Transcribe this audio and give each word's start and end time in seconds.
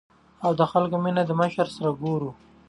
او 0.45 0.51
د 0.59 0.61
خلکو 0.71 0.97
مينه 1.03 1.21
د 1.25 1.31
مشر 1.41 1.67
سره 1.75 1.89
ګورو 2.01 2.29
ـ 2.33 2.35